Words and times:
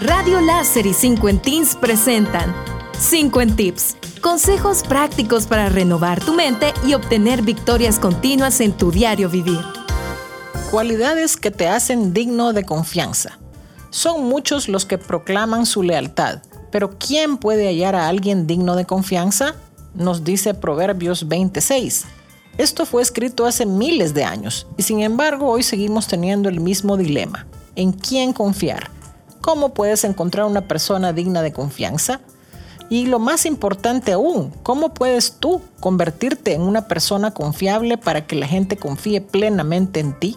Radio 0.00 0.40
Láser 0.40 0.86
y 0.86 0.94
5 0.94 1.40
Teens 1.42 1.76
presentan 1.76 2.54
5 2.98 3.48
Tips. 3.54 3.96
Consejos 4.22 4.82
prácticos 4.82 5.46
para 5.46 5.68
renovar 5.68 6.24
tu 6.24 6.32
mente 6.32 6.72
y 6.86 6.94
obtener 6.94 7.42
victorias 7.42 7.98
continuas 7.98 8.62
en 8.62 8.72
tu 8.72 8.90
diario 8.90 9.28
vivir. 9.28 9.60
Cualidades 10.70 11.36
que 11.36 11.50
te 11.50 11.68
hacen 11.68 12.14
digno 12.14 12.54
de 12.54 12.64
confianza. 12.64 13.38
Son 13.90 14.24
muchos 14.24 14.70
los 14.70 14.86
que 14.86 14.96
proclaman 14.96 15.66
su 15.66 15.82
lealtad, 15.82 16.40
pero 16.70 16.96
¿quién 16.98 17.36
puede 17.36 17.66
hallar 17.66 17.94
a 17.94 18.08
alguien 18.08 18.46
digno 18.46 18.76
de 18.76 18.86
confianza? 18.86 19.54
Nos 19.92 20.24
dice 20.24 20.54
Proverbios 20.54 21.28
26. 21.28 22.06
Esto 22.56 22.86
fue 22.86 23.02
escrito 23.02 23.44
hace 23.44 23.66
miles 23.66 24.14
de 24.14 24.24
años 24.24 24.66
y 24.78 24.82
sin 24.82 25.00
embargo 25.00 25.46
hoy 25.46 25.62
seguimos 25.62 26.06
teniendo 26.06 26.48
el 26.48 26.60
mismo 26.60 26.96
dilema. 26.96 27.46
¿En 27.76 27.92
quién 27.92 28.32
confiar? 28.32 28.90
¿Cómo 29.40 29.72
puedes 29.74 30.04
encontrar 30.04 30.46
una 30.46 30.68
persona 30.68 31.12
digna 31.12 31.42
de 31.42 31.52
confianza? 31.52 32.20
Y 32.90 33.06
lo 33.06 33.18
más 33.18 33.46
importante 33.46 34.12
aún, 34.12 34.52
¿cómo 34.62 34.92
puedes 34.92 35.36
tú 35.38 35.62
convertirte 35.78 36.54
en 36.54 36.62
una 36.62 36.88
persona 36.88 37.30
confiable 37.32 37.96
para 37.96 38.26
que 38.26 38.36
la 38.36 38.48
gente 38.48 38.76
confíe 38.76 39.20
plenamente 39.20 40.00
en 40.00 40.18
ti? 40.18 40.36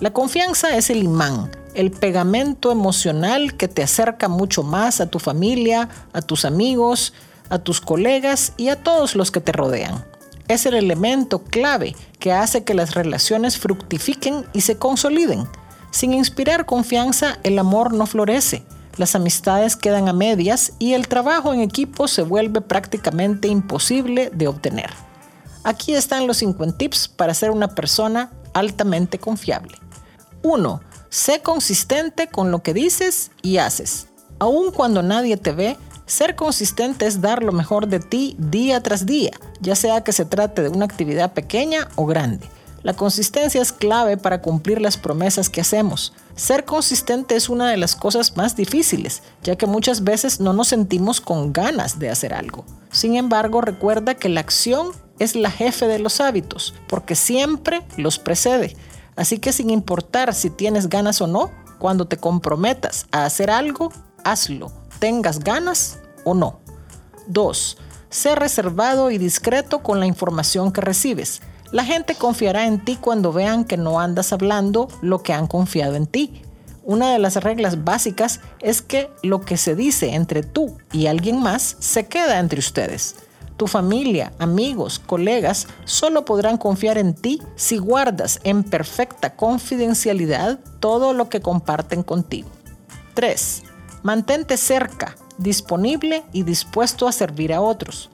La 0.00 0.12
confianza 0.12 0.76
es 0.76 0.90
el 0.90 1.02
imán, 1.02 1.50
el 1.74 1.90
pegamento 1.90 2.72
emocional 2.72 3.56
que 3.56 3.68
te 3.68 3.82
acerca 3.82 4.28
mucho 4.28 4.62
más 4.62 5.00
a 5.00 5.06
tu 5.10 5.18
familia, 5.18 5.88
a 6.12 6.22
tus 6.22 6.44
amigos, 6.44 7.12
a 7.50 7.58
tus 7.58 7.80
colegas 7.80 8.52
y 8.56 8.68
a 8.68 8.82
todos 8.82 9.14
los 9.14 9.30
que 9.30 9.40
te 9.40 9.52
rodean. 9.52 10.04
Es 10.48 10.66
el 10.66 10.74
elemento 10.74 11.42
clave 11.42 11.94
que 12.18 12.32
hace 12.32 12.64
que 12.64 12.74
las 12.74 12.94
relaciones 12.94 13.58
fructifiquen 13.58 14.46
y 14.52 14.62
se 14.62 14.76
consoliden. 14.76 15.46
Sin 15.92 16.14
inspirar 16.14 16.66
confianza, 16.66 17.38
el 17.44 17.58
amor 17.58 17.92
no 17.92 18.06
florece, 18.06 18.64
las 18.96 19.14
amistades 19.14 19.76
quedan 19.76 20.08
a 20.08 20.12
medias 20.12 20.72
y 20.78 20.94
el 20.94 21.06
trabajo 21.06 21.52
en 21.52 21.60
equipo 21.60 22.08
se 22.08 22.22
vuelve 22.22 22.62
prácticamente 22.62 23.48
imposible 23.48 24.30
de 24.32 24.48
obtener. 24.48 24.90
Aquí 25.64 25.94
están 25.94 26.26
los 26.26 26.38
5 26.38 26.72
tips 26.72 27.08
para 27.08 27.34
ser 27.34 27.50
una 27.50 27.68
persona 27.68 28.32
altamente 28.54 29.18
confiable. 29.18 29.78
1. 30.42 30.80
Sé 31.10 31.40
consistente 31.40 32.26
con 32.26 32.50
lo 32.50 32.62
que 32.62 32.74
dices 32.74 33.30
y 33.42 33.58
haces. 33.58 34.08
Aun 34.38 34.72
cuando 34.72 35.02
nadie 35.02 35.36
te 35.36 35.52
ve, 35.52 35.76
ser 36.06 36.36
consistente 36.36 37.06
es 37.06 37.20
dar 37.20 37.42
lo 37.42 37.52
mejor 37.52 37.86
de 37.86 38.00
ti 38.00 38.34
día 38.38 38.82
tras 38.82 39.06
día, 39.06 39.30
ya 39.60 39.76
sea 39.76 40.02
que 40.02 40.12
se 40.12 40.24
trate 40.24 40.62
de 40.62 40.68
una 40.70 40.86
actividad 40.86 41.32
pequeña 41.32 41.88
o 41.96 42.06
grande. 42.06 42.48
La 42.82 42.94
consistencia 42.94 43.62
es 43.62 43.72
clave 43.72 44.16
para 44.16 44.42
cumplir 44.42 44.80
las 44.80 44.96
promesas 44.96 45.48
que 45.48 45.60
hacemos. 45.60 46.12
Ser 46.34 46.64
consistente 46.64 47.36
es 47.36 47.48
una 47.48 47.70
de 47.70 47.76
las 47.76 47.94
cosas 47.94 48.36
más 48.36 48.56
difíciles, 48.56 49.22
ya 49.42 49.56
que 49.56 49.66
muchas 49.66 50.02
veces 50.02 50.40
no 50.40 50.52
nos 50.52 50.68
sentimos 50.68 51.20
con 51.20 51.52
ganas 51.52 51.98
de 51.98 52.10
hacer 52.10 52.34
algo. 52.34 52.64
Sin 52.90 53.14
embargo, 53.14 53.60
recuerda 53.60 54.14
que 54.14 54.28
la 54.28 54.40
acción 54.40 54.88
es 55.18 55.36
la 55.36 55.50
jefe 55.50 55.86
de 55.86 56.00
los 56.00 56.20
hábitos, 56.20 56.74
porque 56.88 57.14
siempre 57.14 57.82
los 57.96 58.18
precede. 58.18 58.76
Así 59.14 59.38
que 59.38 59.52
sin 59.52 59.70
importar 59.70 60.34
si 60.34 60.50
tienes 60.50 60.88
ganas 60.88 61.20
o 61.20 61.26
no, 61.26 61.50
cuando 61.78 62.06
te 62.06 62.16
comprometas 62.16 63.06
a 63.12 63.24
hacer 63.24 63.50
algo, 63.50 63.92
hazlo, 64.24 64.72
tengas 64.98 65.38
ganas 65.40 65.98
o 66.24 66.34
no. 66.34 66.60
2. 67.28 67.76
Sé 68.10 68.34
reservado 68.34 69.10
y 69.10 69.18
discreto 69.18 69.82
con 69.82 70.00
la 70.00 70.06
información 70.06 70.72
que 70.72 70.80
recibes. 70.80 71.40
La 71.72 71.86
gente 71.86 72.14
confiará 72.14 72.66
en 72.66 72.84
ti 72.84 72.96
cuando 72.96 73.32
vean 73.32 73.64
que 73.64 73.78
no 73.78 73.98
andas 73.98 74.34
hablando 74.34 74.88
lo 75.00 75.22
que 75.22 75.32
han 75.32 75.46
confiado 75.46 75.94
en 75.96 76.06
ti. 76.06 76.42
Una 76.84 77.10
de 77.12 77.18
las 77.18 77.36
reglas 77.36 77.82
básicas 77.82 78.40
es 78.60 78.82
que 78.82 79.08
lo 79.22 79.40
que 79.40 79.56
se 79.56 79.74
dice 79.74 80.14
entre 80.14 80.42
tú 80.42 80.76
y 80.92 81.06
alguien 81.06 81.40
más 81.40 81.76
se 81.80 82.06
queda 82.06 82.40
entre 82.40 82.58
ustedes. 82.58 83.16
Tu 83.56 83.66
familia, 83.68 84.32
amigos, 84.38 84.98
colegas 84.98 85.66
solo 85.84 86.26
podrán 86.26 86.58
confiar 86.58 86.98
en 86.98 87.14
ti 87.14 87.40
si 87.56 87.78
guardas 87.78 88.40
en 88.44 88.64
perfecta 88.64 89.34
confidencialidad 89.34 90.58
todo 90.78 91.14
lo 91.14 91.30
que 91.30 91.40
comparten 91.40 92.02
contigo. 92.02 92.48
3. 93.14 93.62
Mantente 94.02 94.58
cerca, 94.58 95.16
disponible 95.38 96.22
y 96.32 96.42
dispuesto 96.42 97.08
a 97.08 97.12
servir 97.12 97.54
a 97.54 97.62
otros. 97.62 98.11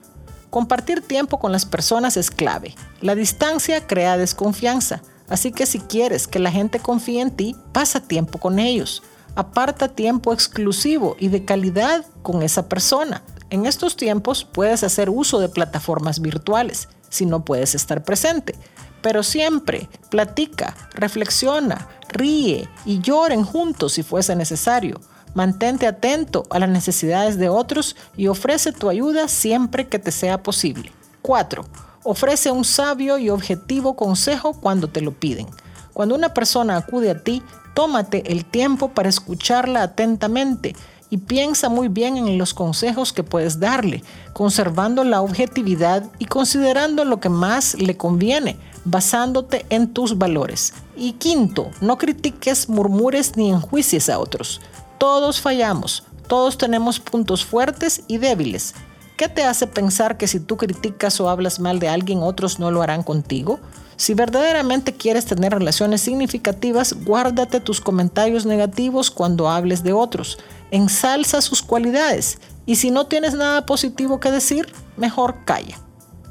Compartir 0.49 1.01
tiempo 1.01 1.39
con 1.39 1.51
las 1.51 1.65
personas 1.65 2.17
es 2.17 2.31
clave. 2.31 2.75
La 3.01 3.13
distancia 3.13 3.85
crea 3.85 4.17
desconfianza, 4.17 5.03
así 5.27 5.51
que 5.51 5.67
si 5.67 5.79
quieres 5.79 6.27
que 6.27 6.39
la 6.39 6.51
gente 6.51 6.79
confíe 6.79 7.21
en 7.21 7.31
ti, 7.31 7.55
pasa 7.71 7.99
tiempo 7.99 8.39
con 8.39 8.57
ellos. 8.57 9.03
Aparta 9.35 9.89
tiempo 9.89 10.33
exclusivo 10.33 11.15
y 11.19 11.27
de 11.27 11.45
calidad 11.45 12.03
con 12.23 12.41
esa 12.41 12.67
persona. 12.67 13.21
En 13.51 13.67
estos 13.67 13.95
tiempos 13.95 14.43
puedes 14.43 14.83
hacer 14.83 15.09
uso 15.09 15.39
de 15.39 15.49
plataformas 15.49 16.19
virtuales, 16.19 16.89
si 17.09 17.27
no 17.27 17.45
puedes 17.45 17.75
estar 17.75 18.03
presente. 18.03 18.55
Pero 19.01 19.21
siempre 19.21 19.87
platica, 20.09 20.75
reflexiona, 20.93 21.87
ríe 22.09 22.67
y 22.85 22.99
lloren 23.01 23.43
juntos 23.43 23.93
si 23.93 24.03
fuese 24.03 24.35
necesario. 24.35 24.99
Mantente 25.33 25.87
atento 25.87 26.45
a 26.49 26.59
las 26.59 26.69
necesidades 26.69 27.37
de 27.37 27.49
otros 27.49 27.95
y 28.17 28.27
ofrece 28.27 28.71
tu 28.71 28.89
ayuda 28.89 29.27
siempre 29.27 29.87
que 29.87 29.99
te 29.99 30.11
sea 30.11 30.41
posible. 30.41 30.91
4. 31.21 31.63
Ofrece 32.03 32.51
un 32.51 32.65
sabio 32.65 33.17
y 33.17 33.29
objetivo 33.29 33.95
consejo 33.95 34.53
cuando 34.53 34.87
te 34.87 35.01
lo 35.01 35.11
piden. 35.11 35.47
Cuando 35.93 36.15
una 36.15 36.33
persona 36.33 36.77
acude 36.77 37.11
a 37.11 37.23
ti, 37.23 37.43
tómate 37.73 38.31
el 38.31 38.45
tiempo 38.45 38.89
para 38.89 39.09
escucharla 39.09 39.83
atentamente 39.83 40.75
y 41.09 41.17
piensa 41.17 41.69
muy 41.69 41.87
bien 41.87 42.17
en 42.17 42.37
los 42.37 42.53
consejos 42.53 43.13
que 43.13 43.23
puedes 43.23 43.59
darle, 43.59 44.03
conservando 44.33 45.03
la 45.03 45.21
objetividad 45.21 46.09
y 46.19 46.25
considerando 46.25 47.03
lo 47.03 47.19
que 47.19 47.29
más 47.29 47.75
le 47.75 47.97
conviene, 47.97 48.57
basándote 48.85 49.65
en 49.69 49.91
tus 49.91 50.17
valores. 50.17 50.73
Y 50.95 51.13
quinto, 51.13 51.71
no 51.81 51.97
critiques, 51.97 52.69
murmures 52.69 53.35
ni 53.37 53.49
enjuicies 53.49 54.09
a 54.09 54.19
otros. 54.19 54.61
Todos 54.99 55.39
fallamos, 55.39 56.03
todos 56.27 56.57
tenemos 56.57 56.99
puntos 56.99 57.45
fuertes 57.45 58.03
y 58.07 58.17
débiles. 58.17 58.75
¿Qué 59.15 59.29
te 59.29 59.45
hace 59.45 59.65
pensar 59.65 60.17
que 60.17 60.27
si 60.27 60.41
tú 60.41 60.57
criticas 60.57 61.21
o 61.21 61.29
hablas 61.29 61.61
mal 61.61 61.79
de 61.79 61.87
alguien, 61.87 62.19
otros 62.21 62.59
no 62.59 62.69
lo 62.69 62.81
harán 62.81 63.03
contigo? 63.03 63.61
Si 63.95 64.13
verdaderamente 64.13 64.93
quieres 64.93 65.25
tener 65.25 65.53
relaciones 65.53 66.01
significativas, 66.01 66.93
guárdate 67.05 67.61
tus 67.61 67.79
comentarios 67.79 68.45
negativos 68.45 69.09
cuando 69.09 69.49
hables 69.49 69.83
de 69.83 69.93
otros. 69.93 70.37
Ensalza 70.69 71.41
sus 71.41 71.61
cualidades 71.61 72.37
y 72.65 72.75
si 72.75 72.91
no 72.91 73.07
tienes 73.07 73.35
nada 73.35 73.65
positivo 73.65 74.19
que 74.19 74.31
decir, 74.31 74.67
mejor 74.97 75.45
calla. 75.45 75.79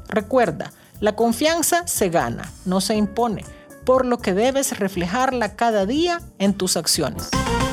Recuerda, 0.07 0.71
la 0.99 1.15
confianza 1.15 1.87
se 1.87 2.09
gana, 2.09 2.51
no 2.65 2.81
se 2.81 2.95
impone, 2.95 3.45
por 3.83 4.05
lo 4.05 4.19
que 4.19 4.35
debes 4.35 4.77
reflejarla 4.77 5.55
cada 5.55 5.87
día 5.87 6.21
en 6.37 6.53
tus 6.53 6.77
acciones. 6.77 7.29